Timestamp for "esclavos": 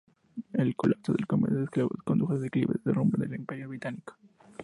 1.65-2.01